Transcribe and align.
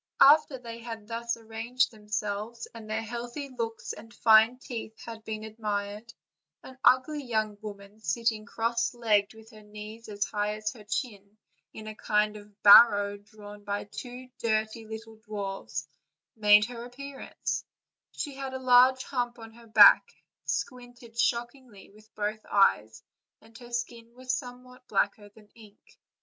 After 0.19 0.57
they 0.57 0.79
had 0.79 1.07
thus 1.07 1.37
arranged 1.37 1.91
themselves, 1.91 2.67
and 2.73 2.89
their 2.89 3.03
healthy 3.03 3.49
looks 3.49 3.93
and 3.93 4.11
fine 4.11 4.57
teeth 4.57 4.93
OLD, 5.07 5.17
OLD 5.17 5.25
FAIRY 5.25 5.39
TALES. 5.51 5.55
333 5.57 5.61
had 5.61 6.01
been 6.01 6.73
admired, 6.73 6.73
an 6.73 6.79
ugly 6.83 7.23
young 7.23 7.57
woman, 7.61 7.99
sitting 7.99 8.43
cross 8.43 8.95
legged 8.95 9.35
with 9.35 9.51
her 9.51 9.61
knees 9.61 10.09
us 10.09 10.25
high 10.25 10.55
as 10.55 10.73
her 10.73 10.83
chin 10.85 11.37
in 11.71 11.85
a 11.85 11.93
kind 11.93 12.35
of 12.35 12.63
barrow 12.63 13.15
drawn 13.19 13.63
by 13.63 13.83
two 13.83 14.27
dirty 14.39 14.87
little 14.87 15.17
dwarfs, 15.17 15.87
made 16.35 16.65
her 16.65 16.83
ap 16.83 16.95
pearance; 16.95 17.63
she 18.11 18.33
had 18.33 18.55
a 18.55 18.59
large 18.59 19.03
hump 19.03 19.37
on 19.37 19.51
her 19.53 19.67
back, 19.67 20.03
squinted 20.45 21.15
shockingly 21.15 21.91
with 21.93 22.09
both 22.15 22.41
eyes, 22.49 23.03
and 23.39 23.55
her 23.59 23.71
skin 23.71 24.15
was 24.15 24.33
somewhat 24.35 24.87
blacker 24.87 25.29
than 25.29 25.47
ink. 25.53 25.99